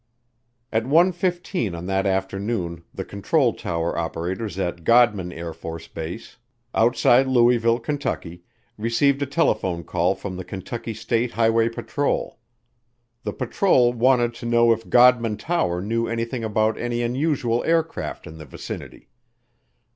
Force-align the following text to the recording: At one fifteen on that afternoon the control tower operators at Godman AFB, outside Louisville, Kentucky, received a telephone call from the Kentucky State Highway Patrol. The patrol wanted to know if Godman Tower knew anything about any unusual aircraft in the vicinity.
At 0.71 0.87
one 0.87 1.11
fifteen 1.11 1.75
on 1.75 1.85
that 1.85 2.07
afternoon 2.07 2.83
the 2.91 3.05
control 3.05 3.53
tower 3.53 3.95
operators 3.95 4.57
at 4.57 4.83
Godman 4.83 5.29
AFB, 5.29 6.37
outside 6.73 7.27
Louisville, 7.27 7.77
Kentucky, 7.77 8.41
received 8.79 9.21
a 9.21 9.27
telephone 9.27 9.83
call 9.83 10.15
from 10.15 10.37
the 10.37 10.43
Kentucky 10.43 10.95
State 10.95 11.33
Highway 11.33 11.69
Patrol. 11.69 12.39
The 13.21 13.33
patrol 13.33 13.93
wanted 13.93 14.33
to 14.33 14.47
know 14.47 14.71
if 14.73 14.89
Godman 14.89 15.37
Tower 15.37 15.81
knew 15.81 16.07
anything 16.07 16.43
about 16.43 16.79
any 16.79 17.03
unusual 17.03 17.63
aircraft 17.63 18.25
in 18.25 18.39
the 18.39 18.45
vicinity. 18.45 19.07